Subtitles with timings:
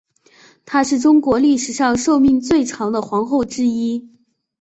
[0.65, 4.09] 她是中国历史上寿命最长的皇后之一。